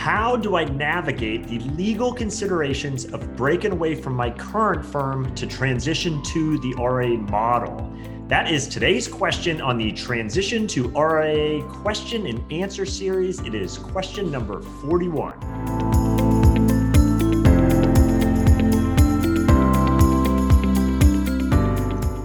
[0.00, 5.46] How do I navigate the legal considerations of breaking away from my current firm to
[5.46, 7.92] transition to the RIA model?
[8.26, 13.40] That is today's question on the Transition to RIA question and answer series.
[13.40, 15.79] It is question number 41.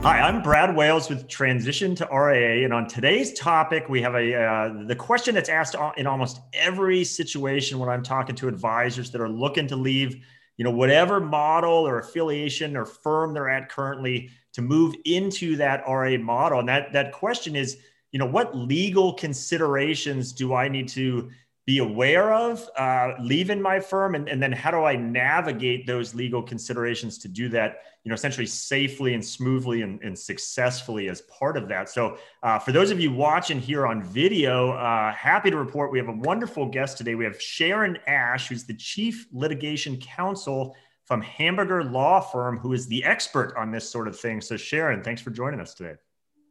[0.05, 4.35] Hi, I'm Brad Wales with Transition to RIA, and on today's topic, we have a
[4.35, 9.19] uh, the question that's asked in almost every situation when I'm talking to advisors that
[9.19, 10.23] are looking to leave,
[10.57, 15.83] you know, whatever model or affiliation or firm they're at currently to move into that
[15.89, 16.59] RIA model.
[16.59, 17.79] And that that question is,
[18.11, 21.31] you know, what legal considerations do I need to
[21.65, 26.13] be aware of uh, leaving my firm and, and then how do i navigate those
[26.13, 31.21] legal considerations to do that you know essentially safely and smoothly and, and successfully as
[31.21, 31.89] part of that?
[31.89, 35.97] So uh, for those of you watching here on video uh, happy to report we
[35.97, 37.15] have a wonderful guest today.
[37.15, 42.87] We have sharon ash who's the chief litigation counsel from hamburger law firm who is
[42.87, 44.39] the expert on this sort of thing.
[44.39, 45.95] So sharon thanks for joining us today.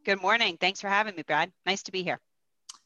[0.03, 0.57] Good morning.
[0.59, 1.51] Thanks for having me brad.
[1.65, 2.19] Nice to be here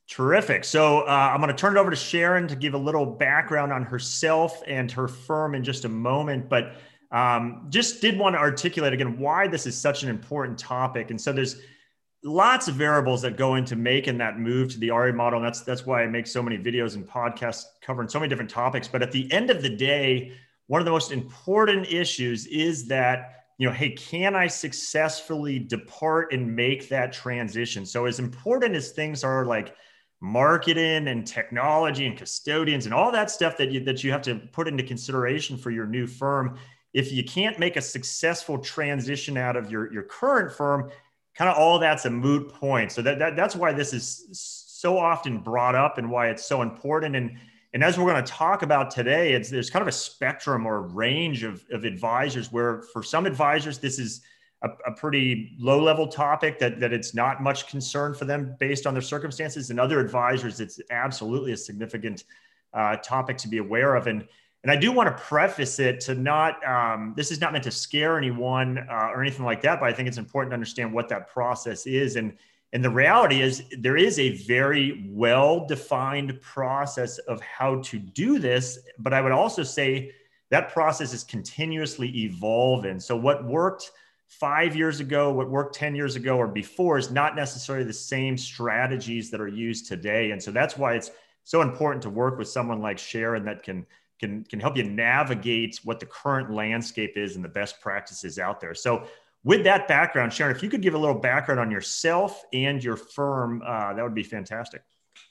[0.09, 0.63] Terrific.
[0.63, 3.71] So uh, I'm going to turn it over to Sharon to give a little background
[3.71, 6.49] on herself and her firm in just a moment.
[6.49, 6.77] But
[7.11, 11.11] um, just did want to articulate again why this is such an important topic.
[11.11, 11.61] And so there's
[12.23, 15.37] lots of variables that go into making that move to the RIA model.
[15.37, 18.49] And that's that's why I make so many videos and podcasts covering so many different
[18.49, 18.87] topics.
[18.87, 20.33] But at the end of the day,
[20.65, 26.33] one of the most important issues is that you know, hey, can I successfully depart
[26.33, 27.85] and make that transition?
[27.85, 29.75] So as important as things are like
[30.21, 34.35] marketing and technology and custodians and all that stuff that you that you have to
[34.51, 36.57] put into consideration for your new firm.
[36.93, 40.91] If you can't make a successful transition out of your your current firm
[41.35, 42.91] kind of all that's a moot point.
[42.91, 46.61] So that, that that's why this is so often brought up and why it's so
[46.61, 47.15] important.
[47.15, 47.37] And
[47.73, 50.81] and as we're going to talk about today it's there's kind of a spectrum or
[50.81, 54.21] range of, of advisors where for some advisors this is
[54.61, 58.85] a, a, pretty low level topic that, that it's not much concern for them based
[58.85, 59.69] on their circumstances.
[59.69, 62.25] And other advisors it's absolutely a significant
[62.73, 64.07] uh, topic to be aware of.
[64.07, 64.27] And
[64.61, 67.71] and i do want to preface it to not um, this is not meant to
[67.71, 71.07] scare anyone uh, or anything like that but i think it's important to understand what
[71.09, 72.17] that process is.
[72.17, 72.37] And
[72.73, 78.37] and the reality is there is a very well defined process of how to do
[78.37, 80.11] this but i would also say
[80.49, 82.99] that process is continuously evolving.
[82.99, 83.91] So what worked
[84.29, 88.37] five years ago, what worked 10 years ago or before is not necessarily the same
[88.37, 90.31] strategies that are used today.
[90.31, 91.11] And so that's why it's
[91.43, 93.85] so important to work with someone like Sharon that can
[94.19, 98.59] can can help you navigate what the current landscape is and the best practices out
[98.59, 98.75] there.
[98.75, 99.07] So
[99.43, 102.97] with that background, Sharon, if you could give a little background on yourself and your
[102.97, 104.83] firm, uh, that would be fantastic.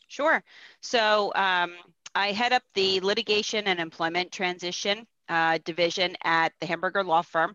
[0.09, 0.43] Sure.
[0.81, 1.75] So um,
[2.15, 7.55] I head up the litigation and employment transition uh, division at the Hamburger Law Firm.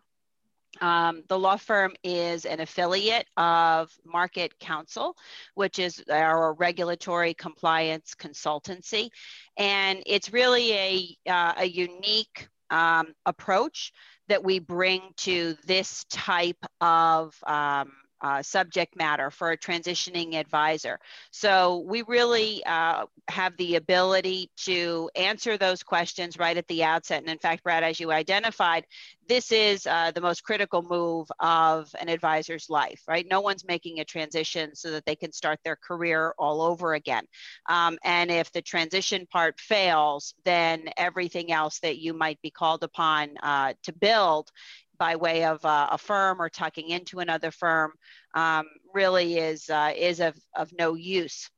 [0.82, 5.16] Um, the law firm is an affiliate of Market Counsel,
[5.54, 9.10] which is our regulatory compliance consultancy.
[9.58, 13.94] And it's really a, uh, a unique um, approach
[14.30, 17.92] that we bring to this type of um,
[18.24, 21.00] uh, subject matter for a transitioning advisor.
[21.32, 27.22] So we really uh, have the ability to answer those questions right at the outset.
[27.22, 28.86] And in fact, Brad, as you identified,
[29.28, 33.26] this is uh, the most critical move of an advisor's life, right?
[33.30, 37.26] No one's making a transition so that they can start their career all over again.
[37.70, 42.84] Um, and if the transition part fails, then everything else that you might be called
[42.84, 44.52] upon uh, to build
[44.98, 47.92] by way of uh, a firm or tucking into another firm
[48.36, 51.50] um, really is, uh, is of, of no use.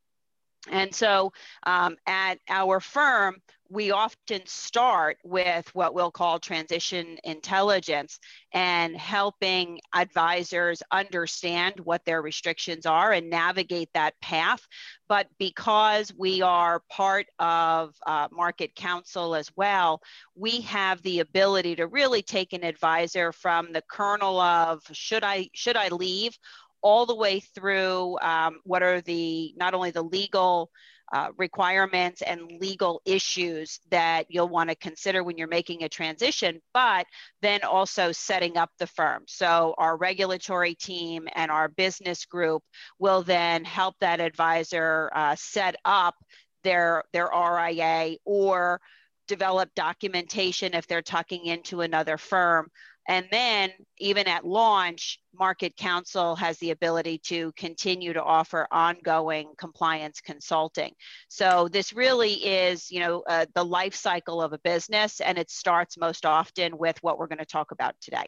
[0.69, 1.31] And so
[1.63, 3.35] um, at our firm,
[3.69, 8.19] we often start with what we'll call transition intelligence
[8.53, 14.61] and helping advisors understand what their restrictions are and navigate that path.
[15.07, 20.01] But because we are part of uh, market Counsel as well,
[20.35, 25.49] we have the ability to really take an advisor from the kernel of should I
[25.53, 26.37] should I leave
[26.81, 30.69] all the way through um, what are the not only the legal
[31.13, 36.59] uh, requirements and legal issues that you'll want to consider when you're making a transition,
[36.73, 37.05] but
[37.41, 39.23] then also setting up the firm.
[39.27, 42.63] So our regulatory team and our business group
[42.99, 46.15] will then help that advisor uh, set up
[46.63, 48.81] their their RIA or
[49.27, 52.69] develop documentation if they're tucking into another firm
[53.07, 59.53] And then, even at launch, Market Counsel has the ability to continue to offer ongoing
[59.57, 60.93] compliance consulting.
[61.27, 65.51] So this really is, you know, uh, the life cycle of a business, and it
[65.51, 68.25] starts most often with what we're going to talk about today.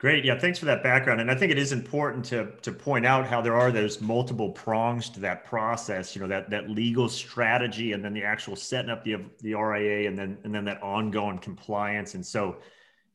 [0.00, 0.24] Great.
[0.24, 1.20] Yeah, thanks for that background.
[1.20, 4.48] And I think it is important to to point out how there are those multiple
[4.48, 8.90] prongs to that process, you know, that that legal strategy and then the actual setting
[8.90, 12.14] up the the RIA and then and then that ongoing compliance.
[12.14, 12.60] And so,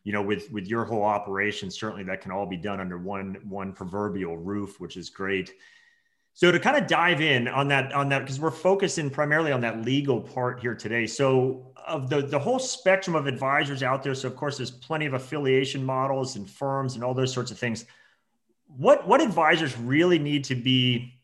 [0.05, 3.37] you know, with with your whole operation, certainly that can all be done under one
[3.49, 5.51] one proverbial roof, which is great.
[6.33, 9.61] So to kind of dive in on that on that because we're focusing primarily on
[9.61, 11.07] that legal part here today.
[11.07, 15.07] So of the the whole spectrum of advisors out there, so of course there's plenty
[15.07, 17.85] of affiliation models and firms and all those sorts of things.
[18.67, 21.14] What what advisors really need to be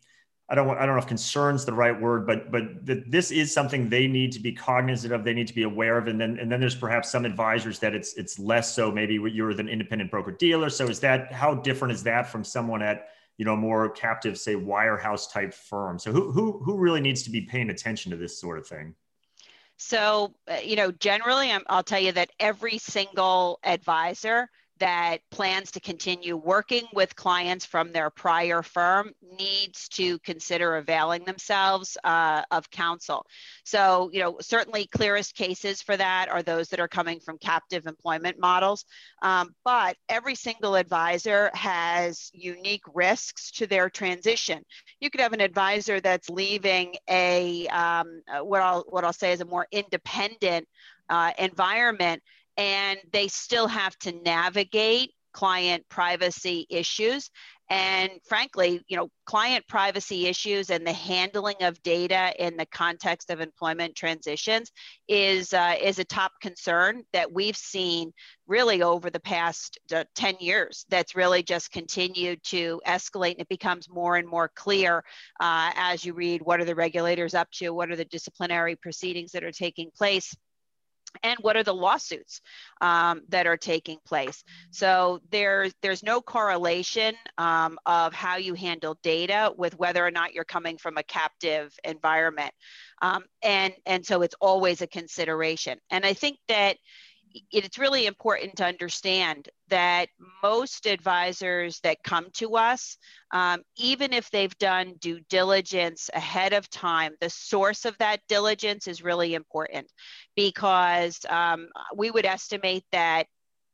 [0.51, 3.87] I don't I don't know if concern's the right word, but but this is something
[3.87, 5.23] they need to be cognizant of.
[5.23, 7.95] They need to be aware of, and then and then there's perhaps some advisors that
[7.95, 8.91] it's it's less so.
[8.91, 10.69] Maybe you're an independent broker dealer.
[10.69, 13.07] So is that how different is that from someone at
[13.37, 17.31] you know more captive say wirehouse type firm so who who who really needs to
[17.31, 18.93] be paying attention to this sort of thing
[19.77, 24.47] so uh, you know generally i will tell you that every single advisor
[24.81, 31.23] that plans to continue working with clients from their prior firm needs to consider availing
[31.23, 33.23] themselves uh, of counsel.
[33.63, 37.85] So, you know, certainly clearest cases for that are those that are coming from captive
[37.85, 38.85] employment models.
[39.21, 44.63] Um, but every single advisor has unique risks to their transition.
[44.99, 49.41] You could have an advisor that's leaving a um, what I'll what I'll say is
[49.41, 50.67] a more independent
[51.07, 52.23] uh, environment
[52.57, 57.29] and they still have to navigate client privacy issues.
[57.69, 63.29] And frankly you know client privacy issues and the handling of data in the context
[63.29, 64.71] of employment transitions
[65.07, 68.11] is uh, is a top concern that we've seen
[68.45, 73.49] really over the past uh, 10 years that's really just continued to escalate and it
[73.49, 75.03] becomes more and more clear
[75.39, 79.31] uh, as you read what are the regulators up to what are the disciplinary proceedings
[79.31, 80.35] that are taking place
[81.23, 82.41] and what are the lawsuits
[82.81, 84.43] um, that are taking place.
[84.71, 90.33] So there's there's no correlation um, of how you handle data with whether or not
[90.33, 92.53] you're coming from a captive environment.
[93.01, 95.79] Um, and and so it's always a consideration.
[95.89, 96.77] And i think that
[97.51, 100.09] it's really important to understand that
[100.43, 102.97] most advisors that come to us,
[103.31, 108.87] um, even if they've done due diligence ahead of time, the source of that diligence
[108.87, 109.87] is really important
[110.35, 113.25] because um, we would estimate that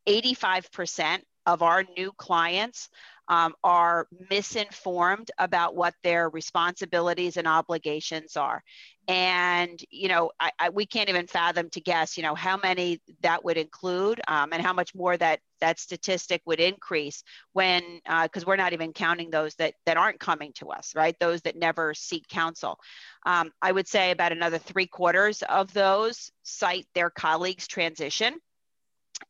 [0.07, 2.89] 85% of our new clients
[3.29, 8.63] um, are misinformed about what their responsibilities and obligations are.
[9.09, 12.99] And you know I, I, we can't even fathom to guess you know how many
[13.21, 18.43] that would include um, and how much more that that statistic would increase when because
[18.43, 21.15] uh, we're not even counting those that that aren't coming to us right?
[21.21, 22.77] Those that never seek counsel.
[23.25, 28.37] Um, i would say about another three quarters of those cite their colleagues transition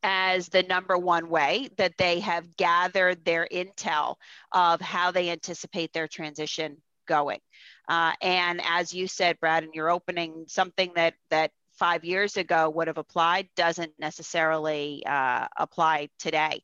[0.03, 4.15] as the number one way that they have gathered their intel
[4.51, 7.39] of how they anticipate their transition going.
[7.87, 12.69] Uh, and as you said, Brad, in your opening, something that that five years ago
[12.69, 16.61] would have applied doesn't necessarily uh, apply today.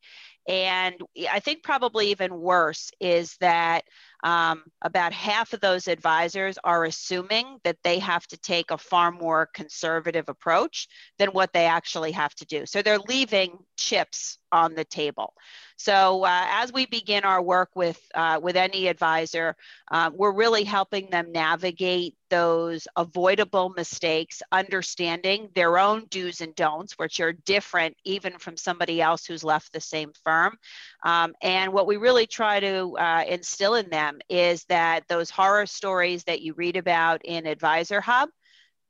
[0.47, 0.95] And
[1.31, 3.85] I think probably even worse is that
[4.23, 9.11] um, about half of those advisors are assuming that they have to take a far
[9.11, 10.87] more conservative approach
[11.19, 12.65] than what they actually have to do.
[12.65, 15.33] So they're leaving chips on the table.
[15.77, 19.55] So uh, as we begin our work with uh, with any advisor,
[19.91, 26.93] uh, we're really helping them navigate those avoidable mistakes, understanding their own do's and don'ts,
[26.93, 30.57] which are different even from somebody else who's left the same firm.
[31.03, 35.65] Um, and what we really try to uh, instill in them is that those horror
[35.65, 38.29] stories that you read about in Advisor Hub,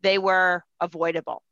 [0.02, 1.44] they were avoidable.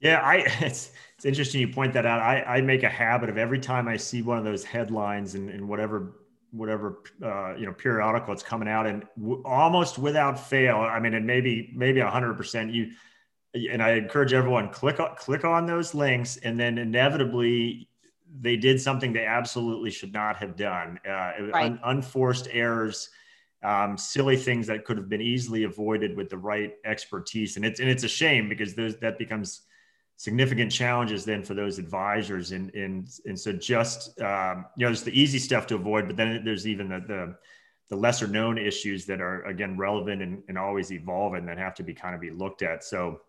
[0.00, 2.20] Yeah, I it's it's interesting you point that out.
[2.20, 5.48] I, I make a habit of every time I see one of those headlines in,
[5.48, 6.14] in whatever
[6.50, 11.14] whatever uh, you know periodical it's coming out, and w- almost without fail, I mean,
[11.14, 12.92] and maybe maybe hundred percent, you
[13.54, 17.88] and I encourage everyone click on click on those links, and then inevitably
[18.40, 20.98] they did something they absolutely should not have done.
[21.06, 21.54] Uh, right.
[21.54, 23.10] un, unforced errors.
[23.62, 27.80] Um, silly things that could have been easily avoided with the right expertise, and it's
[27.80, 29.62] and it's a shame because those that becomes
[30.16, 35.02] significant challenges then for those advisors and and and so just um, you know there's
[35.02, 37.36] the easy stuff to avoid but then there's even the the,
[37.88, 41.84] the lesser known issues that are again relevant and, and always evolving that have to
[41.84, 43.20] be kind of be looked at so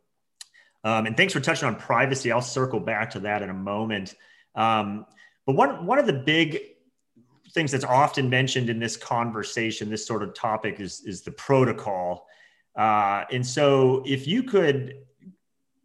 [0.84, 2.32] Um, and thanks for touching on privacy.
[2.32, 4.16] I'll circle back to that in a moment.
[4.56, 5.06] Um,
[5.46, 6.60] but one one of the big
[7.52, 12.28] things that's often mentioned in this conversation, this sort of topic, is is the protocol.
[12.76, 14.96] Uh, and so, if you could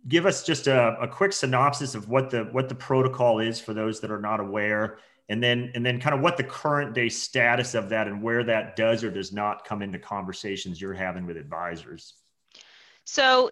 [0.06, 3.73] give us just a, a quick synopsis of what the what the protocol is for
[3.73, 7.09] those that are not aware, and then and then kind of what the current day
[7.09, 11.26] status of that and where that does or does not come into conversations you're having
[11.26, 12.14] with advisors.
[13.04, 13.50] So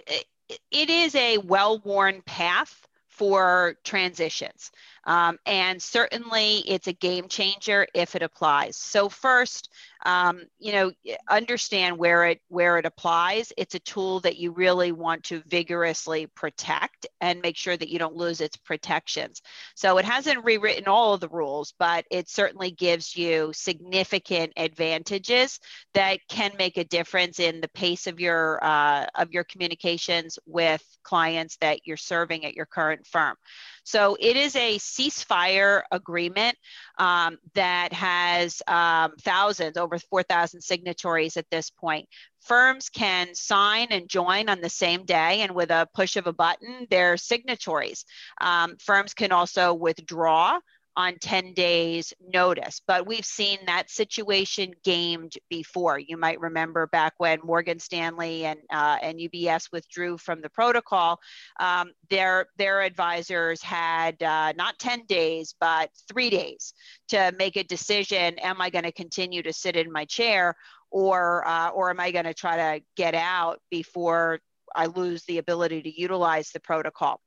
[0.70, 4.70] it is a well-worn path for transitions.
[5.04, 8.76] Um, and certainly it's a game changer if it applies.
[8.76, 9.70] So first,
[10.04, 10.92] um, you know,
[11.28, 13.52] understand where it where it applies.
[13.56, 17.98] It's a tool that you really want to vigorously protect and make sure that you
[17.98, 19.42] don't lose its protections.
[19.74, 25.60] So it hasn't rewritten all of the rules, but it certainly gives you significant advantages
[25.94, 30.82] that can make a difference in the pace of your uh, of your communications with
[31.02, 33.36] clients that you're serving at your current firm.
[33.84, 36.56] So it is a ceasefire agreement
[36.98, 42.08] um, that has um, thousands, over 4,000 signatories at this point.
[42.40, 46.32] Firms can sign and join on the same day, and with a push of a
[46.32, 48.04] button, they're signatories.
[48.40, 50.58] Um, firms can also withdraw
[50.96, 55.98] on 10 days notice but we've seen that situation gamed before.
[55.98, 61.18] You might remember back when morgan stanley and, uh, and ubs withdrew from the protocol
[61.60, 66.74] um, their, their advisors had uh, not 10 days but three days
[67.08, 70.54] to make a decision am i going to continue to sit in my chair
[70.90, 74.40] or, uh, or am i going to try to get out before
[74.74, 77.20] i lose the ability to utilize the protocol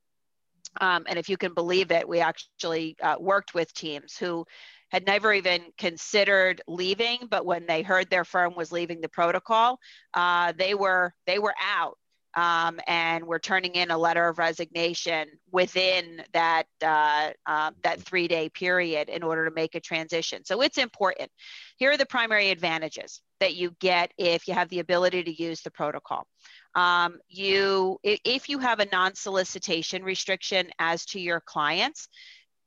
[0.81, 4.45] um, and if you can believe it, we actually uh, worked with teams who
[4.91, 9.79] had never even considered leaving, but when they heard their firm was leaving the protocol,
[10.13, 11.97] uh, they were they were out.
[12.37, 18.27] Um, and we're turning in a letter of resignation within that uh, uh, that three
[18.27, 20.43] day period in order to make a transition.
[20.43, 21.31] So it's important.
[21.77, 25.61] Here are the primary advantages that you get if you have the ability to use
[25.61, 26.27] the protocol.
[26.75, 32.09] Um, you, if you have a non-solicitation restriction as to your clients,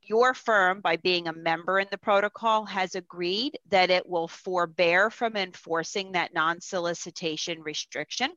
[0.01, 5.11] your firm, by being a member in the protocol, has agreed that it will forbear
[5.11, 8.31] from enforcing that non solicitation restriction.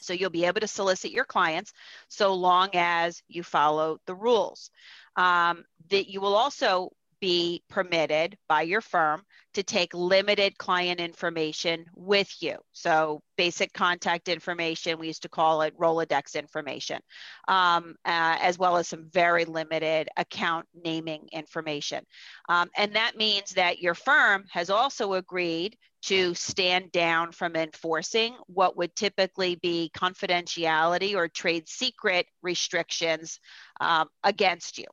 [0.00, 1.74] So you'll be able to solicit your clients
[2.08, 4.70] so long as you follow the rules.
[5.16, 9.22] Um, that you will also be permitted by your firm
[9.54, 12.56] to take limited client information with you.
[12.72, 17.00] So, basic contact information, we used to call it Rolodex information,
[17.48, 22.04] um, uh, as well as some very limited account naming information.
[22.48, 28.34] Um, and that means that your firm has also agreed to stand down from enforcing
[28.46, 33.38] what would typically be confidentiality or trade secret restrictions
[33.80, 34.86] um, against you.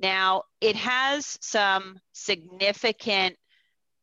[0.00, 3.36] Now, it has some significant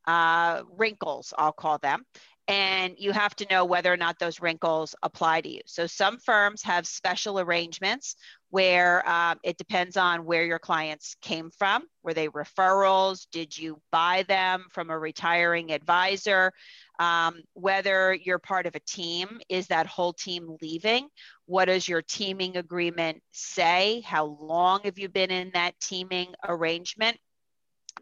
[0.05, 2.03] uh, wrinkles, I'll call them,
[2.47, 5.61] and you have to know whether or not those wrinkles apply to you.
[5.65, 8.15] So, some firms have special arrangements
[8.49, 11.83] where um, it depends on where your clients came from.
[12.03, 13.27] Were they referrals?
[13.31, 16.53] Did you buy them from a retiring advisor?
[16.99, 21.09] Um, whether you're part of a team, is that whole team leaving?
[21.45, 24.01] What does your teaming agreement say?
[24.05, 27.17] How long have you been in that teaming arrangement?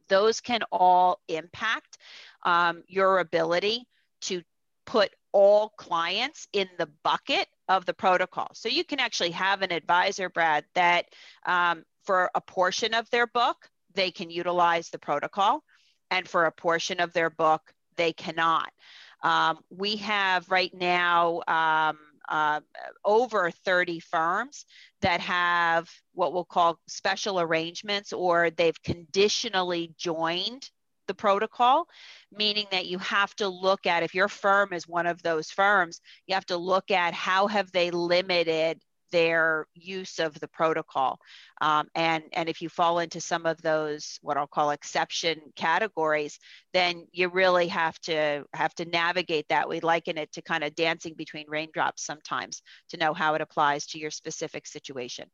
[0.09, 1.97] Those can all impact
[2.43, 3.87] um, your ability
[4.21, 4.43] to
[4.85, 8.47] put all clients in the bucket of the protocol.
[8.53, 11.07] So you can actually have an advisor, Brad, that
[11.45, 15.61] um, for a portion of their book, they can utilize the protocol,
[16.09, 18.71] and for a portion of their book, they cannot.
[19.23, 21.97] Um, we have right now um,
[22.29, 22.61] uh,
[23.03, 24.65] over 30 firms
[25.01, 30.69] that have what we'll call special arrangements or they've conditionally joined
[31.07, 31.87] the protocol,
[32.31, 36.01] meaning that you have to look at if your firm is one of those firms,
[36.27, 38.79] you have to look at how have they limited
[39.11, 41.19] their use of the protocol.
[41.61, 46.37] Um, and, and if you fall into some of those, what I'll call exception categories,
[46.73, 49.69] then you really have to have to navigate that.
[49.69, 53.85] We liken it to kind of dancing between raindrops sometimes to know how it applies
[53.87, 55.29] to your specific situation.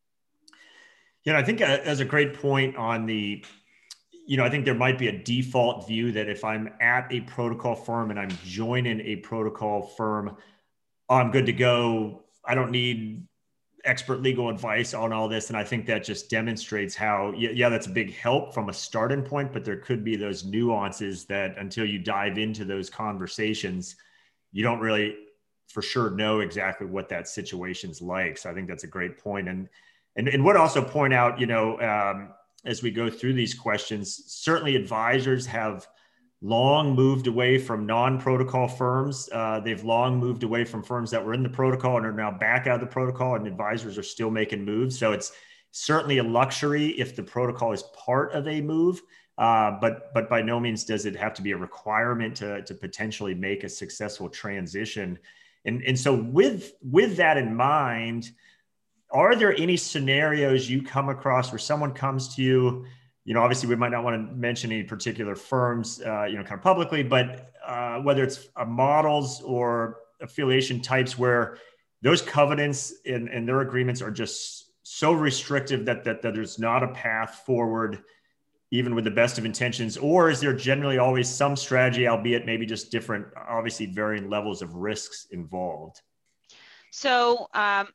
[1.23, 3.43] Yeah, I think as a great point on the
[4.27, 7.21] you know, I think there might be a default view that if I'm at a
[7.21, 10.37] protocol firm and I'm joining a protocol firm,
[11.09, 12.23] oh, I'm good to go.
[12.45, 13.27] I don't need
[13.83, 15.49] expert legal advice on all this.
[15.49, 19.23] And I think that just demonstrates how, yeah, that's a big help from a starting
[19.23, 23.95] point, but there could be those nuances that until you dive into those conversations,
[24.51, 25.15] you don't really
[25.67, 28.37] for sure know exactly what that situation's like.
[28.37, 29.47] So I think that's a great point.
[29.47, 29.67] And
[30.15, 32.29] and and would also point out, you know, um,
[32.65, 35.87] as we go through these questions, certainly advisors have
[36.41, 39.29] long moved away from non-protocol firms.
[39.31, 42.31] Uh, they've long moved away from firms that were in the protocol and are now
[42.31, 44.97] back out of the protocol, and advisors are still making moves.
[44.97, 45.31] So it's
[45.71, 49.01] certainly a luxury if the protocol is part of a move.
[49.37, 52.75] Uh, but but by no means does it have to be a requirement to, to
[52.75, 55.17] potentially make a successful transition.
[55.65, 58.31] And, and so with with that in mind,
[59.11, 62.85] are there any scenarios you come across where someone comes to you?
[63.25, 66.43] You know, obviously we might not want to mention any particular firms, uh, you know,
[66.43, 71.57] kind of publicly, but uh, whether it's uh, models or affiliation types where
[72.01, 76.83] those covenants and, and their agreements are just so restrictive that, that that there's not
[76.83, 78.03] a path forward
[78.71, 82.65] even with the best of intentions or is there generally always some strategy albeit maybe
[82.65, 86.01] just different obviously varying levels of risks involved
[86.91, 87.87] so um,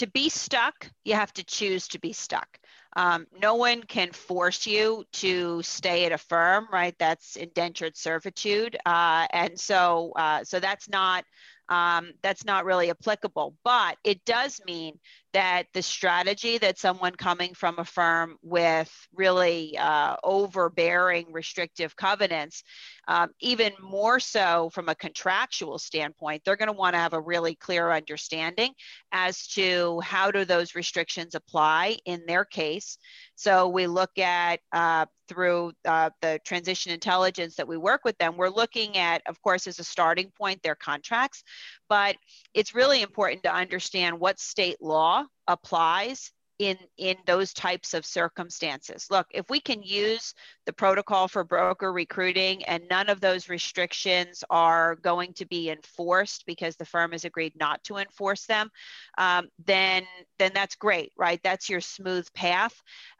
[0.00, 2.58] to be stuck you have to choose to be stuck.
[2.96, 6.94] Um, no one can force you to stay at a firm right?
[6.98, 8.78] That's indentured servitude.
[8.86, 11.24] Uh, and so uh, so that's not
[11.68, 13.54] um, that's not really applicable.
[13.62, 14.98] But it does mean
[15.32, 22.64] that the strategy that someone coming from a firm with really uh, overbearing restrictive covenants,
[23.06, 27.20] um, even more so from a contractual standpoint, they're going to want to have a
[27.20, 28.72] really clear understanding
[29.12, 32.98] as to how do those restrictions apply in their case.
[33.36, 38.36] So we look at uh, through uh, the transition intelligence that we work with them,
[38.36, 41.44] we're looking at, of course, as a starting point, their contracts,
[41.88, 42.16] but
[42.52, 49.06] it's really important to understand what state law applies in in those types of circumstances.
[49.10, 50.34] Look if we can use
[50.66, 56.44] the protocol for broker recruiting and none of those restrictions are going to be enforced
[56.46, 58.68] because the firm has agreed not to enforce them
[59.16, 60.04] um, then
[60.38, 61.40] then that's great right?
[61.42, 62.74] That's your smooth path.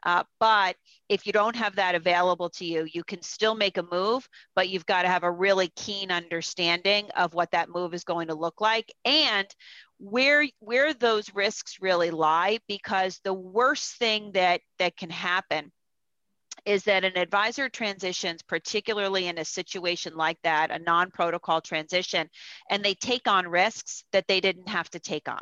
[0.05, 0.75] Uh, but
[1.09, 4.69] if you don't have that available to you you can still make a move but
[4.69, 8.35] you've got to have a really keen understanding of what that move is going to
[8.35, 8.93] look like.
[9.03, 9.47] And
[10.01, 15.71] where where those risks really lie because the worst thing that that can happen
[16.65, 22.27] is that an advisor transitions particularly in a situation like that a non-protocol transition
[22.71, 25.41] and they take on risks that they didn't have to take on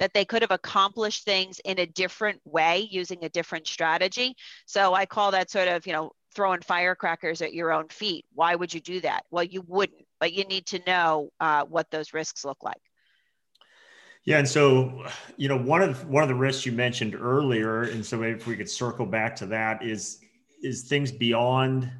[0.00, 4.34] that they could have accomplished things in a different way using a different strategy.
[4.66, 8.24] So i call that sort of you know throwing firecrackers at your own feet.
[8.34, 9.24] Why would you do that?
[9.30, 12.82] Well you wouldn't but you need to know uh, what those risks look like
[14.24, 15.04] yeah, and so
[15.36, 18.46] you know one of one of the risks you mentioned earlier, and so maybe if
[18.46, 20.18] we could circle back to that is
[20.62, 21.90] is things beyond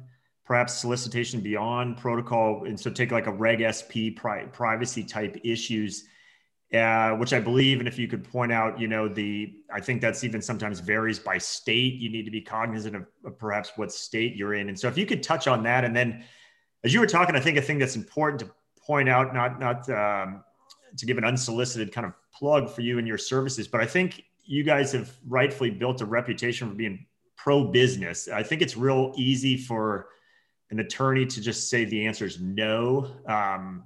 [0.45, 6.05] perhaps solicitation beyond protocol, and so take like a Reg SP pri- privacy type issues,
[6.73, 9.99] uh, which I believe, and if you could point out, you know the I think
[9.99, 11.95] that's even sometimes varies by state.
[11.95, 14.95] You need to be cognizant of, of perhaps what state you're in, and so if
[14.95, 16.23] you could touch on that, and then
[16.83, 19.89] as you were talking, I think a thing that's important to point out, not not
[19.89, 20.43] um,
[20.97, 24.23] to give an unsolicited kind of plug for you and your services, but I think
[24.45, 28.27] you guys have rightfully built a reputation for being pro business.
[28.27, 30.09] I think it's real easy for
[30.69, 33.11] an attorney to just say the answer is no.
[33.25, 33.83] Um,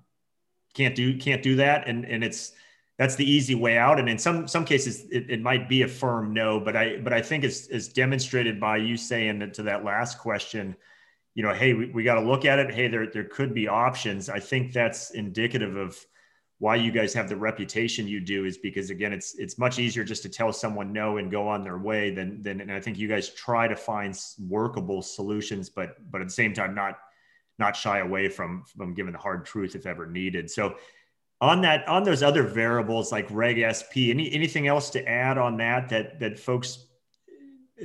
[0.73, 2.53] can't do can't do that, and and it's
[2.97, 3.99] that's the easy way out.
[3.99, 7.13] And in some some cases, it, it might be a firm no, but I but
[7.13, 10.75] I think it's as demonstrated by you saying that to that last question.
[11.33, 12.73] You know, hey, we, we got to look at it.
[12.73, 14.29] Hey, there there could be options.
[14.29, 15.97] I think that's indicative of
[16.59, 20.03] why you guys have the reputation you do is because again it's it's much easier
[20.03, 22.97] just to tell someone no and go on their way than than and I think
[22.97, 26.97] you guys try to find workable solutions but but at the same time not
[27.59, 30.49] not shy away from from giving the hard truth if ever needed.
[30.49, 30.75] So
[31.41, 35.57] on that on those other variables like reg sp any anything else to add on
[35.57, 36.87] that that that folks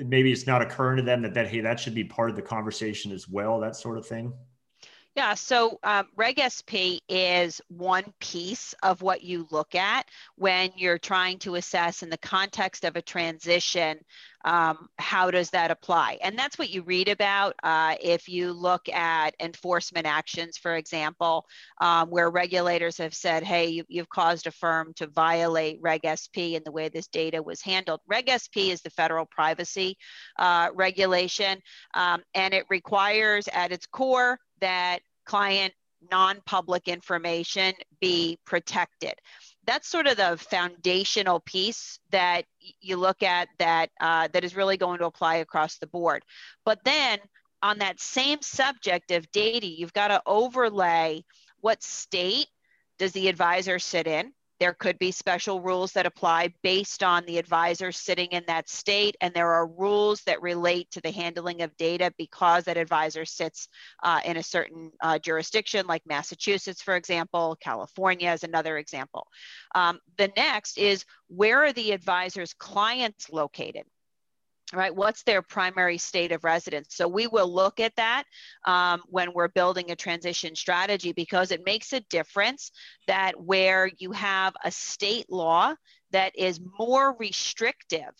[0.04, 2.42] maybe it's not occurring to them that that hey that should be part of the
[2.42, 4.32] conversation as well that sort of thing
[5.16, 10.98] yeah, so um, Reg SP is one piece of what you look at when you're
[10.98, 13.98] trying to assess in the context of a transition,
[14.44, 16.18] um, how does that apply?
[16.22, 21.44] And that's what you read about uh, if you look at enforcement actions, for example,
[21.80, 26.54] um, where regulators have said, hey, you, you've caused a firm to violate Reg SP
[26.54, 28.00] in the way this data was handled.
[28.06, 29.98] Reg SP is the federal privacy
[30.38, 31.60] uh, regulation,
[31.94, 35.72] um, and it requires at its core that client
[36.10, 39.14] non-public information be protected
[39.66, 42.44] that's sort of the foundational piece that
[42.80, 46.24] you look at that uh, that is really going to apply across the board
[46.64, 47.18] but then
[47.62, 51.22] on that same subject of data you've got to overlay
[51.60, 52.46] what state
[52.98, 54.32] does the advisor sit in?
[54.60, 59.16] There could be special rules that apply based on the advisor sitting in that state,
[59.22, 63.68] and there are rules that relate to the handling of data because that advisor sits
[64.02, 67.56] uh, in a certain uh, jurisdiction, like Massachusetts, for example.
[67.60, 69.26] California is another example.
[69.74, 73.84] Um, the next is where are the advisor's clients located?
[74.72, 78.24] Right what's their primary state of residence so we will look at that
[78.66, 82.70] um, when we're building a transition strategy because it makes a difference
[83.06, 85.74] that where you have a state law
[86.12, 88.14] that is more restrictive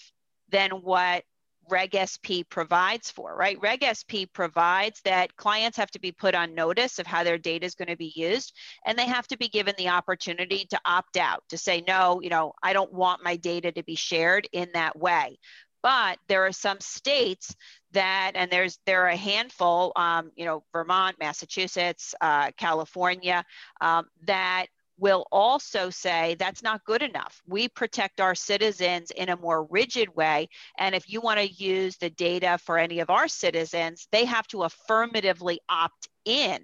[0.50, 1.24] than what
[1.70, 3.58] Reg SP provides for, right?
[3.60, 7.64] Reg SP provides that clients have to be put on notice of how their data
[7.64, 8.52] is going to be used,
[8.84, 12.30] and they have to be given the opportunity to opt out, to say, no, you
[12.30, 15.38] know, I don't want my data to be shared in that way.
[15.82, 17.54] But there are some states
[17.92, 23.44] that, and there's there are a handful, um, you know, Vermont, Massachusetts, uh, California,
[23.80, 24.66] um, that
[24.98, 27.40] will also say that's not good enough.
[27.48, 30.50] We protect our citizens in a more rigid way.
[30.78, 34.46] And if you want to use the data for any of our citizens, they have
[34.48, 36.60] to affirmatively opt in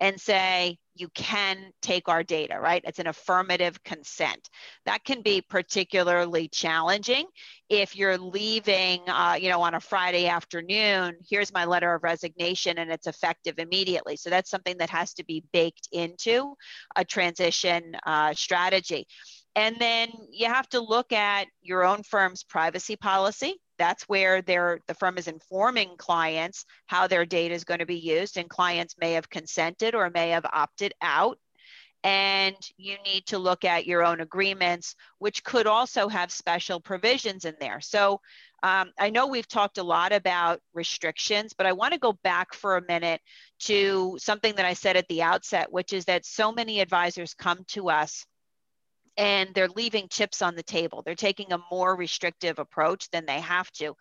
[0.00, 2.82] and say, you can take our data, right?
[2.84, 4.50] It's an affirmative consent.
[4.84, 7.26] That can be particularly challenging
[7.68, 11.16] if you're leaving, uh, you know, on a Friday afternoon.
[11.28, 14.16] Here's my letter of resignation, and it's effective immediately.
[14.16, 16.54] So that's something that has to be baked into
[16.94, 19.06] a transition uh, strategy.
[19.56, 24.94] And then you have to look at your own firm's privacy policy that's where the
[24.98, 29.12] firm is informing clients how their data is going to be used, and clients may
[29.12, 31.38] have consented or may have opted out.
[32.04, 37.46] And you need to look at your own agreements, which could also have special provisions
[37.46, 37.80] in there.
[37.80, 38.20] So
[38.62, 42.52] um, I know we've talked a lot about restrictions, but I want to go back
[42.52, 43.22] for a minute
[43.60, 47.64] to something that I said at the outset, which is that so many advisors come
[47.68, 48.26] to us
[49.16, 51.02] and they're leaving chips on the table.
[51.02, 53.94] They're taking a more restrictive approach than they have to.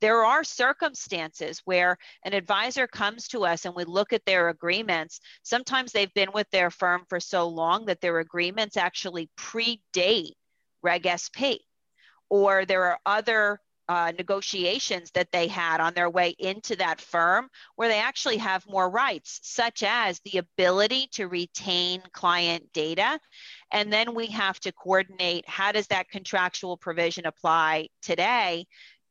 [0.00, 5.20] There are circumstances where an advisor comes to us and we look at their agreements.
[5.42, 10.32] Sometimes they've been with their firm for so long that their agreements actually predate
[10.82, 11.62] Reg SP.
[12.28, 17.48] Or there are other uh, negotiations that they had on their way into that firm
[17.76, 23.18] where they actually have more rights, such as the ability to retain client data.
[23.72, 28.66] And then we have to coordinate how does that contractual provision apply today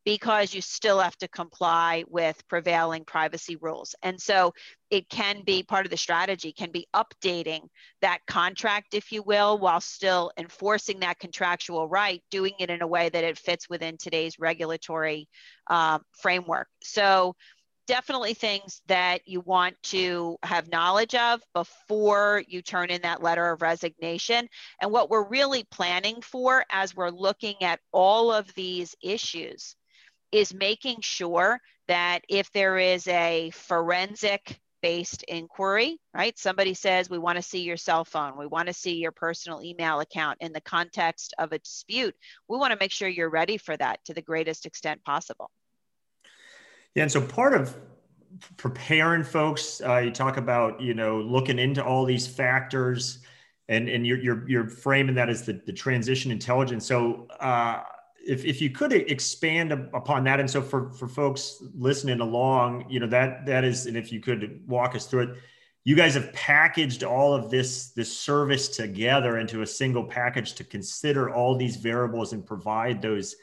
[0.06, 3.96] because you still have to comply with prevailing privacy rules.
[4.04, 4.54] And so
[4.92, 7.62] it can be part of the strategy, can be updating
[8.02, 12.88] that contract, if you will, while still enforcing that contractual right, doing it in a
[12.88, 15.28] way that it fits within today's regulatory
[15.68, 16.68] uh, framework.
[16.84, 17.36] So
[17.88, 23.52] definitely things that you want to have knowledge of before you turn in that letter
[23.52, 24.48] of resignation.
[24.82, 29.76] And what we're really planning for as we're looking at all of these issues
[30.32, 36.38] is making sure that if there is a forensic based inquiry, right?
[36.38, 39.64] Somebody says, we want to see your cell phone, we want to see your personal
[39.64, 42.16] email account in the context of a dispute.
[42.48, 45.50] We want to make sure you're ready for that to the greatest extent possible.
[46.96, 47.76] Yeah, and so part of
[48.58, 53.20] preparing folks, uh, you talk about, you know, looking into all these factors
[53.68, 56.86] and, and you're, you're, you're framing that as the, the transition intelligence.
[56.86, 57.82] So uh,
[58.26, 63.00] if, if you could expand upon that and so for, for folks listening along you
[63.00, 65.38] know that that is and if you could walk us through it
[65.84, 70.64] you guys have packaged all of this this service together into a single package to
[70.64, 73.36] consider all these variables and provide those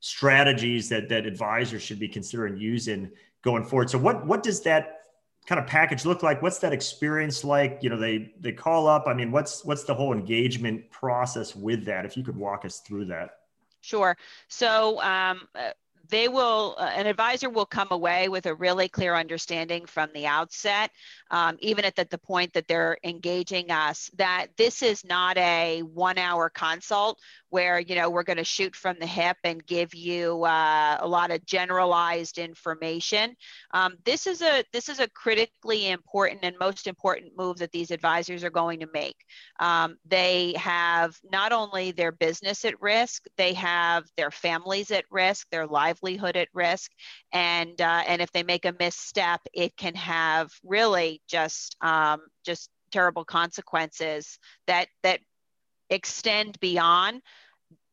[0.00, 3.10] strategies that that advisors should be considering using
[3.42, 3.90] going forward.
[3.90, 4.96] So what what does that
[5.46, 6.42] kind of package look like?
[6.42, 7.78] What's that experience like?
[7.82, 9.04] You know they they call up.
[9.06, 12.04] I mean what's what's the whole engagement process with that?
[12.04, 13.36] If you could walk us through that.
[13.82, 14.16] Sure.
[14.48, 15.70] So um, uh,
[16.10, 20.26] they will, uh, an advisor will come away with a really clear understanding from the
[20.26, 20.90] outset,
[21.30, 25.80] um, even at the, the point that they're engaging us, that this is not a
[25.80, 27.18] one hour consult
[27.50, 31.06] where you know we're going to shoot from the hip and give you uh, a
[31.06, 33.36] lot of generalized information.
[33.72, 37.90] Um, this is a this is a critically important and most important move that these
[37.90, 39.16] advisors are going to make.
[39.58, 45.48] Um, they have not only their business at risk, they have their families at risk,
[45.50, 45.66] their
[46.02, 46.90] livelihood at risk,
[47.32, 52.70] and uh, and if they make a misstep, it can have really just um, just
[52.90, 55.20] terrible consequences that that
[55.88, 57.20] extend beyond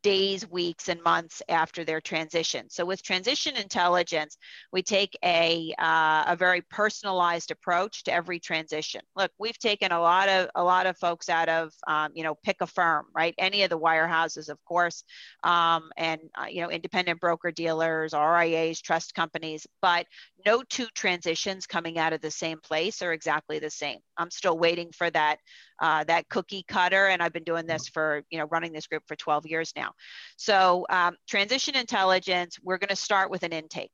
[0.08, 2.70] days, weeks, and months after their transition.
[2.70, 4.38] So with transition intelligence,
[4.72, 9.02] we take a, uh, a very personalized approach to every transition.
[9.18, 12.36] Look, we've taken a lot of a lot of folks out of um, you know
[12.36, 13.36] pick a firm, right?
[13.38, 15.04] Any of the wirehouses, of course,
[15.44, 20.06] um, and uh, you know independent broker dealers, RIAs, trust companies, but
[20.46, 24.00] no two transitions coming out of the same place are exactly the same.
[24.16, 25.40] I'm still waiting for that
[25.80, 29.04] uh, that cookie cutter, and I've been doing this for you know running this group
[29.08, 29.92] for 12 years now.
[30.38, 33.92] So um, transition intelligence, we're going to start with an intake.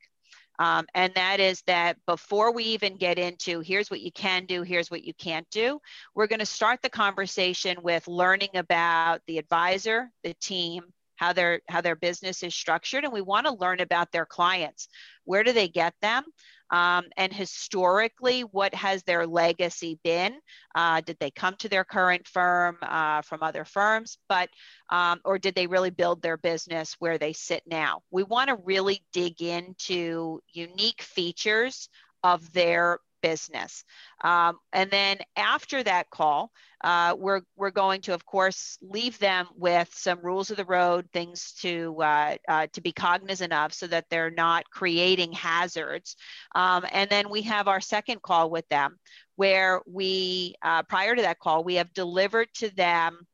[0.60, 4.62] Um, and that is that before we even get into here's what you can do,
[4.62, 5.80] here's what you can't do,
[6.14, 10.84] we're going to start the conversation with learning about the advisor, the team,
[11.16, 14.88] how their how their business is structured, and we want to learn about their clients.
[15.26, 16.24] Where do they get them?
[16.72, 20.40] Um, and historically, what has their legacy been?
[20.74, 24.50] Uh, did they come to their current firm uh, from other firms, but
[24.90, 28.02] um, or did they really build their business where they sit now?
[28.10, 31.90] We want to really dig into unique features
[32.24, 33.86] of their business.
[34.22, 36.52] Um, and then after that call,
[36.84, 41.08] uh, we're, we're going to, of course, leave them with some rules of the road,
[41.14, 46.18] things to, uh, uh, to be cognizant of so that they're not creating hazards.
[46.54, 48.98] Um, and then we have our second call with them
[49.38, 53.26] where we, uh, prior to that call, we have delivered to them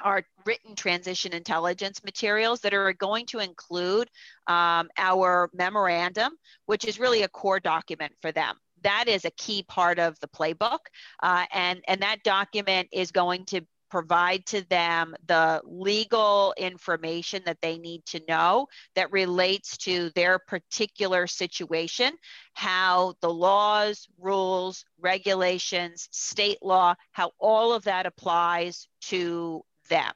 [0.00, 4.08] our written transition intelligence materials that are going to include
[4.46, 6.32] um, our memorandum,
[6.66, 10.28] which is really a core document for them that is a key part of the
[10.28, 10.78] playbook.
[11.22, 17.58] Uh, and, and that document is going to provide to them the legal information that
[17.62, 22.12] they need to know that relates to their particular situation,
[22.54, 30.12] how the laws, rules, regulations, state law, how all of that applies to them.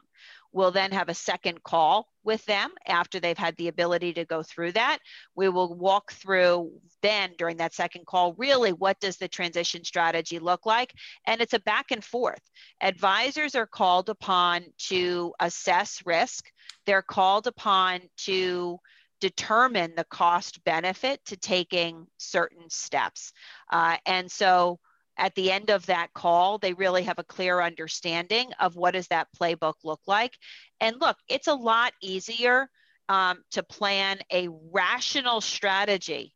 [0.52, 4.42] We'll then have a second call with them after they've had the ability to go
[4.42, 4.98] through that.
[5.34, 10.38] We will walk through then during that second call, really what does the transition strategy
[10.38, 10.92] look like?
[11.26, 12.42] And it's a back and forth.
[12.80, 16.46] Advisors are called upon to assess risk,
[16.86, 18.78] they're called upon to
[19.20, 23.32] determine the cost benefit to taking certain steps.
[23.70, 24.80] Uh, and so
[25.16, 29.08] at the end of that call, they really have a clear understanding of what does
[29.08, 30.36] that playbook look like.
[30.80, 32.68] And look, it's a lot easier
[33.08, 36.34] um, to plan a rational strategy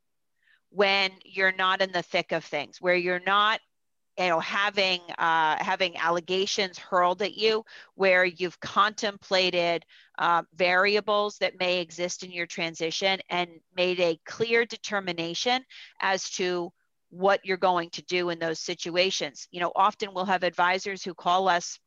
[0.70, 3.60] when you're not in the thick of things, where you're not
[4.18, 9.84] you know having uh, having allegations hurled at you where you've contemplated
[10.18, 15.62] uh, variables that may exist in your transition and made a clear determination
[16.00, 16.72] as to
[17.10, 19.48] what you're going to do in those situations.
[19.50, 21.78] You know, often we'll have advisors who call us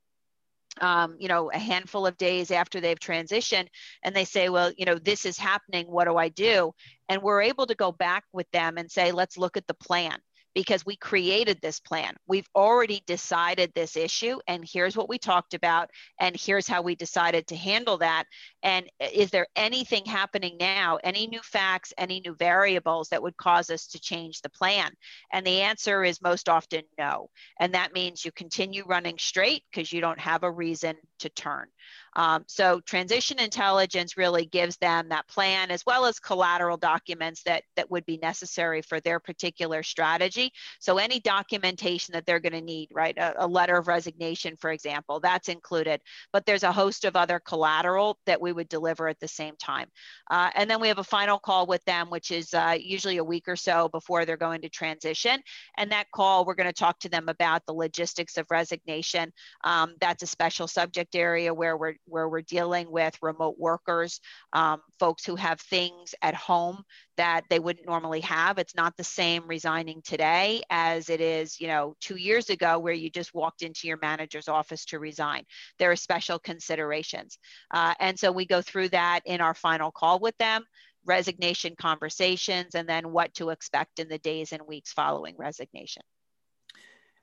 [0.82, 3.68] um, you know, a handful of days after they've transitioned,
[4.04, 5.88] and they say, Well, you know, this is happening.
[5.88, 6.74] What do I do?
[7.10, 10.18] And we're able to go back with them and say, Let's look at the plan
[10.54, 12.14] because we created this plan.
[12.28, 16.96] We've already decided this issue, and here's what we talked about, and here's how we
[16.96, 18.26] decided to handle that.
[18.64, 23.70] And is there anything happening now, any new facts, any new variables that would cause
[23.70, 24.92] us to change the plan?
[25.32, 27.30] And the answer is most often no.
[27.60, 31.68] And that means you continue running straight because you don't have a reason to turn.
[32.16, 37.64] Um, so transition intelligence really gives them that plan as well as collateral documents that,
[37.76, 40.52] that would be necessary for their particular strategy.
[40.80, 43.18] So any documentation that they're going to need, right?
[43.18, 46.02] A, a, letter of resignation, for example, that's included.
[46.34, 49.88] But there's a host of other collateral that we would deliver at the same time.
[50.30, 53.24] Uh, and then we have a final call with them, which is uh, usually a
[53.24, 55.40] week or so before they're going to transition.
[55.78, 59.32] And that call, we're going to talk to them about the logistics of resignation.
[59.64, 64.20] Um, that's a special subject area where we're where we're dealing with remote workers,
[64.54, 66.84] um, folks who have things at home
[67.18, 68.58] that they wouldn't normally have.
[68.58, 72.94] It's not the same resigning today as it is, you know, two years ago where
[72.94, 75.44] you just walked into your manager's office to resign.
[75.80, 77.38] There are special considerations.
[77.72, 80.64] Uh, and so we go through that in our final call with them
[81.06, 86.04] resignation conversations and then what to expect in the days and weeks following resignation.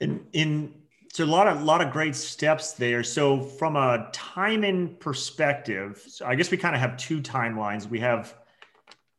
[0.01, 0.75] In, in
[1.16, 3.02] so a lot of lot of great steps there.
[3.02, 7.88] So from a timing perspective, so I guess we kind of have two timelines.
[7.88, 8.35] We have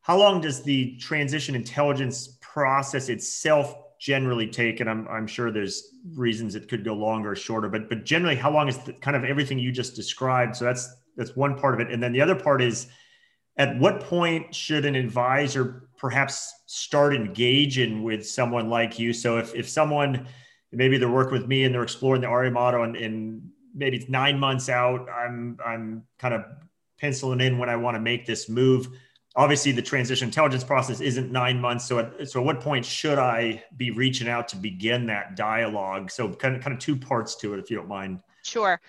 [0.01, 4.79] how long does the transition intelligence process itself generally take?
[4.79, 8.35] And I'm, I'm sure there's reasons it could go longer or shorter, but but generally,
[8.35, 10.55] how long is the, kind of everything you just described?
[10.55, 12.89] So that's that's one part of it, and then the other part is
[13.57, 19.13] at what point should an advisor perhaps start engaging with someone like you?
[19.13, 20.27] So if if someone
[20.71, 24.09] maybe they're working with me and they're exploring the RIA model and, and maybe it's
[24.09, 25.07] nine months out.
[25.09, 26.43] I'm I'm kind of
[26.99, 28.89] penciling in when I want to make this move.
[29.35, 31.85] Obviously, the transition intelligence process isn't nine months.
[31.85, 36.09] So, at, so at what point should I be reaching out to begin that dialogue?
[36.09, 38.23] So, kind of kind of two parts to it, if you don't mind.
[38.41, 38.81] Sure.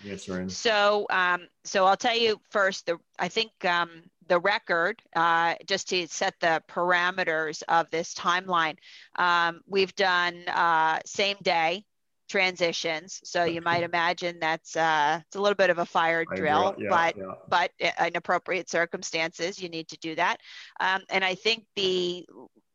[0.47, 2.87] So, um, so I'll tell you first.
[2.87, 3.89] The I think um,
[4.29, 8.77] the record, uh, just to set the parameters of this timeline,
[9.17, 11.83] um, we've done uh, same day
[12.29, 13.19] transitions.
[13.23, 16.89] So you might imagine that's uh, it's a little bit of a fire drill, yeah,
[16.89, 17.33] but yeah.
[17.49, 20.37] but in appropriate circumstances, you need to do that.
[20.79, 22.25] Um, and I think the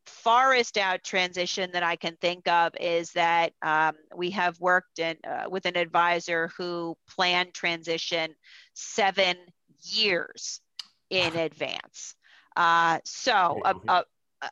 [0.07, 5.17] farthest out transition that I can think of is that um, we have worked in,
[5.27, 8.35] uh, with an advisor who planned transition
[8.75, 9.37] seven
[9.83, 10.61] years
[11.14, 12.14] in advance.
[12.57, 14.05] Uh, so, a, a,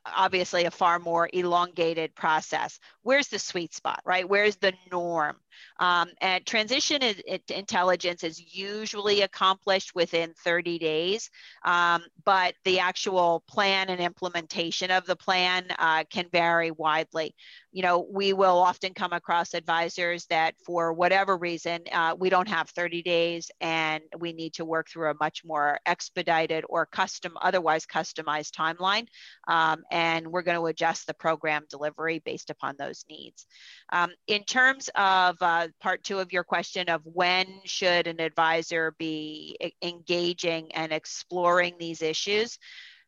[0.07, 2.79] obviously, a far more elongated process.
[3.03, 4.29] Where's the sweet spot, right?
[4.29, 5.37] Where's the norm?
[5.79, 11.31] Um, and transition is, it, intelligence is usually accomplished within 30 days,
[11.65, 17.35] um, but the actual plan and implementation of the plan uh, can vary widely.
[17.73, 22.49] You know, we will often come across advisors that, for whatever reason, uh, we don't
[22.49, 27.33] have 30 days and we need to work through a much more expedited or custom,
[27.41, 29.07] otherwise customized timeline.
[29.49, 33.47] Um, and we're going to adjust the program delivery based upon those needs.
[33.91, 38.95] Um, in terms of uh, part two of your question of when should an advisor
[38.99, 42.59] be engaging and exploring these issues,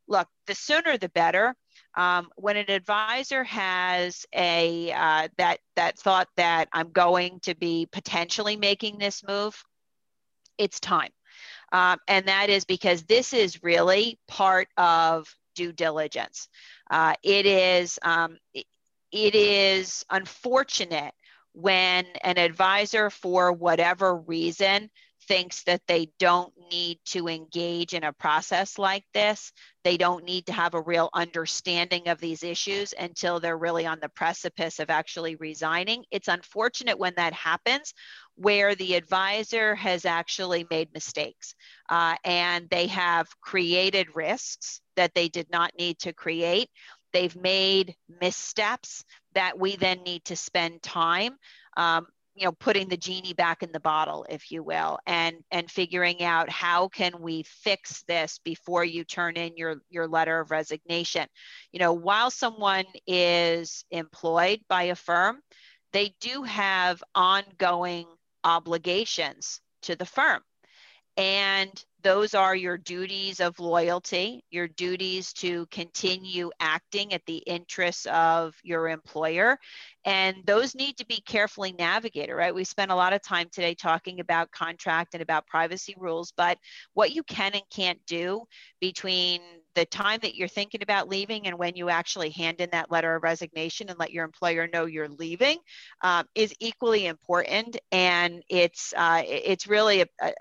[0.08, 1.54] look, the sooner the better.
[1.96, 7.86] Um, when an advisor has a uh, that that thought that I'm going to be
[7.90, 9.62] potentially making this move,
[10.58, 11.10] it's time,
[11.72, 16.48] um, and that is because this is really part of due diligence.
[16.90, 18.66] Uh, it is um, it,
[19.12, 21.14] it is unfortunate
[21.54, 24.90] when an advisor, for whatever reason,
[25.26, 29.52] thinks that they don't need to engage in a process like this.
[29.82, 34.00] They don't need to have a real understanding of these issues until they're really on
[34.00, 36.04] the precipice of actually resigning.
[36.10, 37.94] It's unfortunate when that happens,
[38.34, 41.54] where the advisor has actually made mistakes
[41.88, 46.68] uh, and they have created risks that they did not need to create.
[47.12, 51.36] They've made missteps that we then need to spend time
[51.76, 55.70] um, you know putting the genie back in the bottle if you will and and
[55.70, 60.50] figuring out how can we fix this before you turn in your your letter of
[60.50, 61.26] resignation.
[61.72, 65.40] You know while someone is employed by a firm
[65.94, 68.06] they do have ongoing
[68.42, 70.42] obligations to the firm.
[71.16, 78.06] And those are your duties of loyalty, your duties to continue acting at the interests
[78.06, 79.58] of your employer.
[80.04, 82.54] And those need to be carefully navigated, right?
[82.54, 86.58] We spent a lot of time today talking about contract and about privacy rules, but
[86.92, 88.44] what you can and can't do
[88.80, 89.40] between
[89.74, 93.16] the time that you're thinking about leaving and when you actually hand in that letter
[93.16, 95.58] of resignation and let your employer know you're leaving
[96.02, 97.78] um, is equally important.
[97.90, 100.32] And it's uh, it's really a, a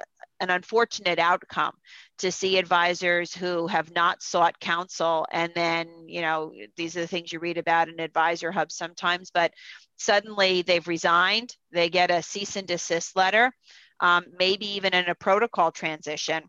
[0.43, 1.73] an unfortunate outcome
[2.19, 5.25] to see advisors who have not sought counsel.
[5.31, 9.53] And then you know these are the things you read about in AdvisorHub sometimes but
[9.97, 11.55] suddenly they've resigned.
[11.71, 13.51] They get a cease and desist letter
[14.03, 16.43] um, maybe even in a protocol transition.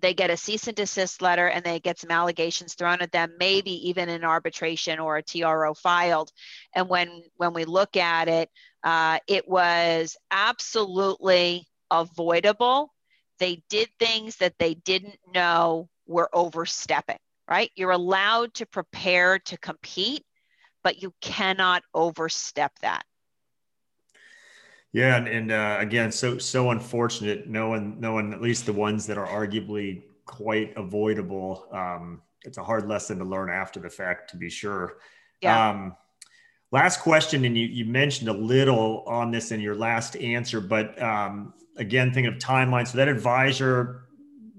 [0.00, 3.32] They get a cease and desist letter and they get some allegations thrown at them
[3.40, 6.30] maybe even an arbitration or a tro filed.
[6.74, 8.50] And when when we look at it
[8.84, 12.92] uh, it was absolutely avoidable.
[13.38, 17.70] They did things that they didn't know were overstepping, right?
[17.74, 20.24] You're allowed to prepare to compete,
[20.84, 23.04] but you cannot overstep that.
[24.92, 27.48] Yeah, and, and uh, again, so so unfortunate.
[27.48, 31.68] Knowing knowing at least the ones that are arguably quite avoidable.
[31.72, 34.98] Um, it's a hard lesson to learn after the fact, to be sure.
[35.40, 35.70] Yeah.
[35.70, 35.96] Um,
[36.72, 41.00] last question, and you you mentioned a little on this in your last answer, but
[41.02, 42.88] um, again, thinking of timelines.
[42.88, 44.02] So that advisor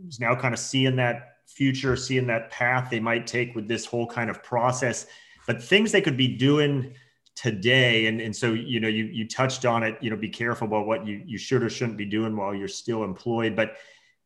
[0.08, 3.86] is now kind of seeing that future, seeing that path they might take with this
[3.86, 5.06] whole kind of process,
[5.48, 6.94] but things they could be doing
[7.36, 8.08] today.
[8.08, 10.86] And, and so, you know, you, you touched on it, you know, be careful about
[10.86, 13.56] what you, you should or shouldn't be doing while you're still employed.
[13.56, 13.78] But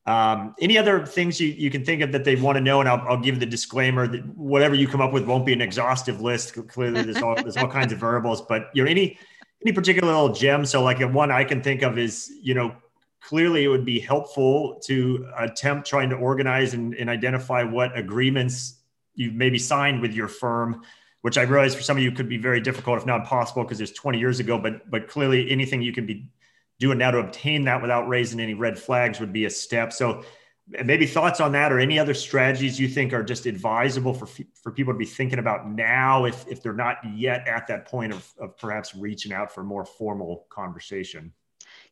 [0.06, 2.80] um, any other things you, you can think of that they want to know?
[2.80, 5.62] And I'll, I'll give the disclaimer that whatever you come up with won't be an
[5.62, 6.54] exhaustive list.
[6.68, 9.18] Clearly, there's all, there's all kinds of variables, but you know, any,
[9.63, 10.65] any particular little gem.
[10.65, 12.75] So like one I can think of is, you know,
[13.19, 18.82] clearly it would be helpful to attempt trying to organize and, and identify what agreements
[19.15, 20.82] you've maybe signed with your firm
[21.21, 23.82] which i realize for some of you could be very difficult if not impossible because
[23.82, 26.27] it's 20 years ago but but clearly anything you can be
[26.80, 29.94] doing now to obtain that without raising any red flags would be a step.
[29.94, 30.23] So
[30.67, 34.28] maybe thoughts on that or any other strategies you think are just advisable for
[34.62, 38.13] for people to be thinking about now if if they're not yet at that point
[38.13, 41.32] of, of perhaps reaching out for more formal conversation?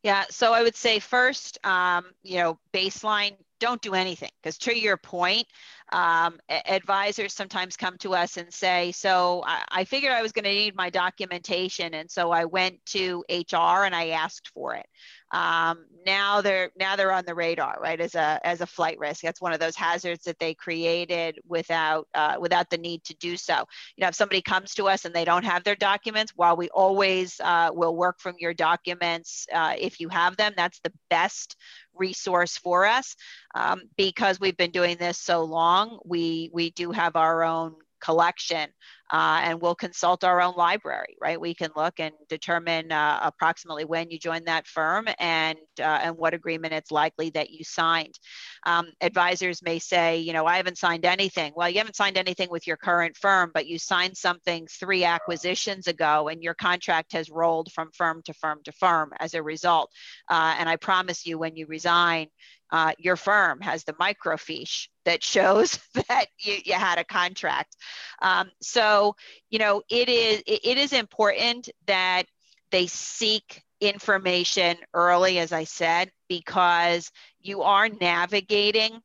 [0.02, 4.78] Yeah so i would say first um, you know baseline don't do anything because to
[4.78, 5.48] your point
[5.94, 10.46] um, advisors sometimes come to us and say so I, I figured i was going
[10.46, 11.94] to need my documentation.
[11.94, 14.86] And so i went to hr and i asked for it
[15.34, 18.00] um, now they're now they're on the radar, right?
[18.00, 22.08] As a as a flight risk, that's one of those hazards that they created without
[22.14, 23.66] uh, without the need to do so.
[23.98, 26.70] You know, if somebody comes to us and they don't have their documents, while we
[26.70, 31.56] always uh, will work from your documents uh, if you have them, that's the best
[31.96, 33.16] resource for us
[33.56, 36.00] um, because we've been doing this so long.
[36.06, 38.68] We we do have our own collection
[39.14, 41.40] uh, and we'll consult our own library, right?
[41.40, 46.18] We can look and determine uh, approximately when you joined that firm and uh, and
[46.18, 48.18] what agreement it's likely that you signed.
[48.66, 51.54] Um, advisors may say, you know, I haven't signed anything.
[51.56, 55.88] Well, you haven't signed anything with your current firm, but you signed something three acquisitions
[55.88, 59.92] ago, and your contract has rolled from firm to firm to firm as a result.
[60.28, 62.30] Uh, and I promise you, when you resign,
[62.74, 65.78] uh, your firm has the microfiche that shows
[66.10, 67.78] that you, you had a contract.
[68.20, 69.16] Um, so,
[69.52, 72.24] you know, it is it is important that
[72.72, 79.00] they seek information early, as I said, because you are navigating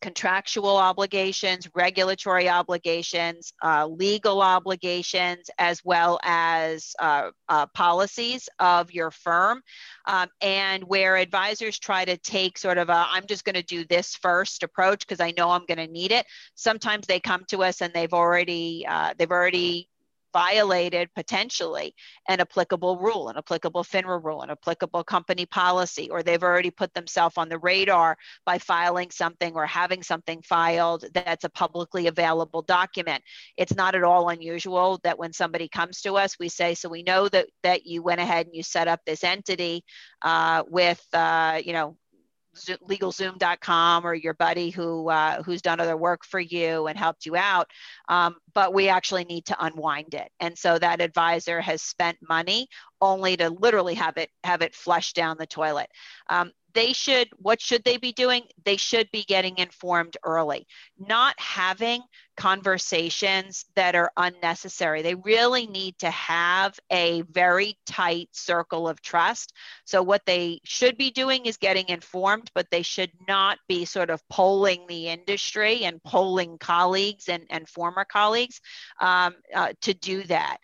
[0.00, 9.10] contractual obligations, regulatory obligations, uh, legal obligations, as well as uh, uh, policies of your
[9.10, 9.60] firm.
[10.06, 13.84] Um, and where advisors try to take sort of a, I'm just going to do
[13.84, 16.26] this first approach because I know I'm going to need it.
[16.54, 19.88] Sometimes they come to us and they've already uh, they've already
[20.32, 21.94] violated potentially
[22.28, 26.92] an applicable rule, an applicable FINRA rule, an applicable company policy, or they've already put
[26.94, 32.62] themselves on the radar by filing something or having something filed that's a publicly available
[32.62, 33.22] document.
[33.56, 37.02] It's not at all unusual that when somebody comes to us, we say, so we
[37.02, 39.84] know that that you went ahead and you set up this entity
[40.22, 41.96] uh, with, uh, you know,
[42.66, 47.36] legalzoom.com or your buddy who uh, who's done other work for you and helped you
[47.36, 47.68] out
[48.08, 50.30] um, but we actually need to unwind it.
[50.40, 52.68] And so that advisor has spent money
[53.00, 55.88] only to literally have it have it flushed down the toilet.
[56.28, 58.42] Um, they should what should they be doing?
[58.64, 60.66] They should be getting informed early
[60.98, 62.02] not having
[62.36, 65.02] conversations that are unnecessary.
[65.02, 69.52] They really need to have a very tight circle of trust.
[69.84, 74.10] So what they should be doing is getting informed but they should not be sort
[74.10, 78.60] of polling the industry and polling colleagues and, and former colleagues
[79.00, 80.58] um, uh, to do that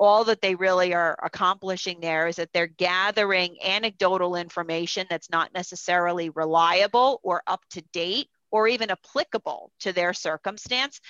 [0.00, 5.52] all that they really are accomplishing there is that they're gathering anecdotal information that's not
[5.52, 11.00] necessarily reliable or up to date or even applicable to their circumstance.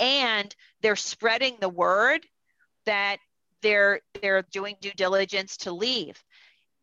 [0.00, 2.26] And they're spreading the word
[2.86, 3.18] that
[3.62, 6.20] they're they're doing due diligence to leave.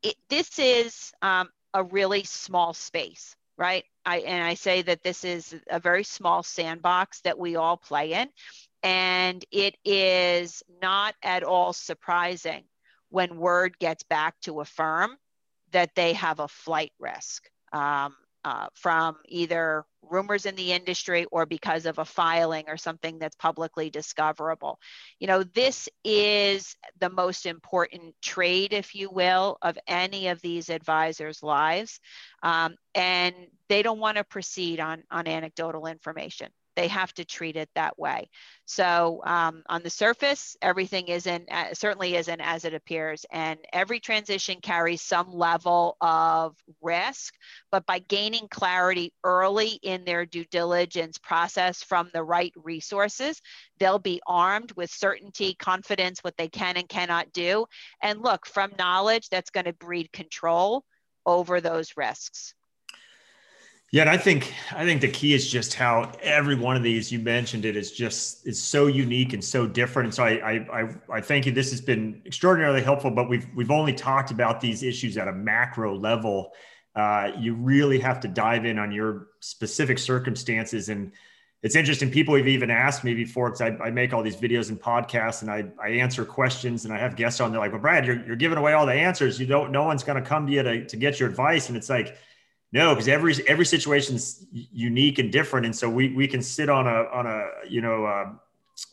[0.04, 3.86] It, this is um, a really small space right?
[4.06, 8.14] I, and i say that this is a very small sandbox that we all play
[8.14, 8.30] in
[8.84, 12.64] and it is not at all surprising
[13.10, 15.18] when word gets back to a firm
[15.72, 18.16] that they have a flight risk um,
[18.46, 23.36] uh, from either rumors in the industry or because of a filing or something that's
[23.36, 24.80] publicly discoverable.
[25.20, 30.70] You know, this is the most important trade, if you will, of any of these
[30.70, 32.00] advisors' lives.
[32.42, 33.36] Um, and
[33.68, 37.98] they don't want to proceed on, on anecdotal information they have to treat it that
[37.98, 38.30] way.
[38.66, 44.00] So um, on the surface, everything isn't uh, certainly isn't as it appears, and every
[44.00, 47.34] transition carries some level of risk.
[47.72, 53.42] But by gaining clarity early in their due diligence process from the right resources,
[53.80, 57.66] they'll be armed with certainty, confidence, what they can and cannot do,
[58.04, 60.86] and look from knowledge that's going to breed control
[61.26, 62.54] over those risks.
[63.92, 67.10] Yeah, and I think I think the key is just how every one of these
[67.10, 70.08] you mentioned it is just is so unique and so different.
[70.08, 71.54] And so I I I thank you.
[71.54, 75.34] This has been extraordinarily helpful, but we've we've only talked about these issues at a
[75.34, 76.52] macro level.
[76.98, 80.90] Uh, you really have to dive in on your specific circumstances.
[80.90, 81.12] And
[81.62, 82.10] it's interesting.
[82.10, 85.44] People have even asked me before because I, I, make all these videos and podcasts
[85.44, 87.52] and I, I answer questions and I have guests on.
[87.52, 89.40] They're like, "Well, Brad, you're, you're giving away all the answers.
[89.40, 89.72] You don't.
[89.72, 92.18] No one's going to come to you to, to get your advice." And it's like
[92.74, 96.86] no, because every every situation's unique and different, and so we we can sit on
[96.86, 98.32] a on a you know uh,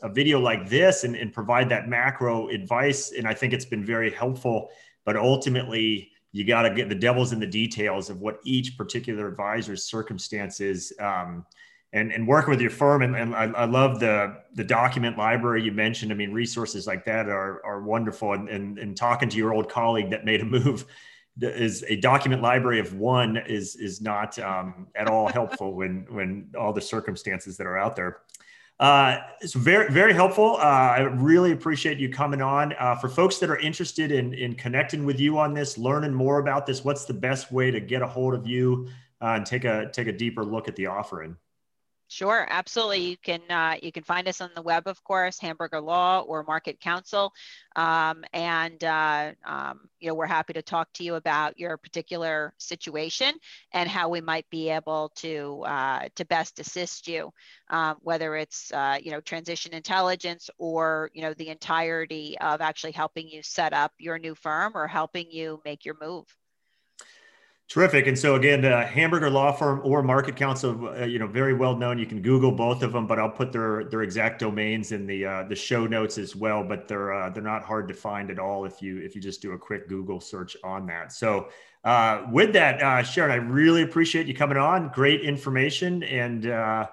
[0.03, 3.85] a video like this and, and provide that macro advice, and I think it's been
[3.85, 4.71] very helpful.
[5.05, 9.29] But ultimately, you got to get the devil's in the details of what each particular
[9.29, 10.93] advisor's circumstances.
[11.01, 11.45] Um,
[11.93, 15.63] and, and working with your firm and, and I, I, love the the document library
[15.63, 19.37] you mentioned i mean resources like that are, are wonderful and, and, and talking to
[19.37, 20.87] your old colleague that made a move
[21.41, 26.49] is a document library of one is is not um, at all helpful when when
[26.59, 28.19] all the circumstances that are out there.
[28.81, 30.57] Uh, it's very very helpful.
[30.57, 32.75] Uh, i really appreciate you coming on.
[32.79, 36.39] Uh, for folks that are interested in in connecting with you on this learning more
[36.39, 38.89] about this what's the best way to get a hold of you
[39.23, 41.37] uh, and take a take a deeper look at the offering
[42.15, 43.01] Sure, absolutely.
[43.11, 46.45] You can uh, you can find us on the web, of course, Hamburger Law or
[46.45, 47.33] Market Counsel,
[47.75, 52.55] um, and uh, um, you know we're happy to talk to you about your particular
[52.59, 53.33] situation
[53.73, 57.33] and how we might be able to uh, to best assist you,
[57.71, 62.93] um, whether it's uh, you know transition intelligence or you know the entirety of actually
[62.93, 66.27] helping you set up your new firm or helping you make your move.
[67.69, 68.07] Terrific.
[68.07, 71.75] And so again, uh, Hamburger Law Firm or Market Counsel, uh, you know, very well
[71.75, 71.99] known.
[71.99, 75.25] You can Google both of them, but I'll put their their exact domains in the
[75.25, 76.63] uh, the show notes as well.
[76.63, 79.41] But they're uh, they're not hard to find at all if you if you just
[79.41, 81.11] do a quick Google search on that.
[81.11, 81.49] So
[81.85, 84.91] uh, with that, uh, Sharon, I really appreciate you coming on.
[84.91, 86.87] Great information, and uh,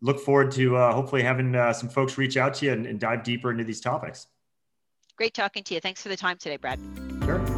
[0.00, 3.24] look forward to hopefully having uh, some folks reach out to you and, and dive
[3.24, 4.26] deeper into these topics.
[5.16, 5.80] Great talking to you.
[5.80, 6.80] Thanks for the time today, Brad.
[7.24, 7.57] Sure.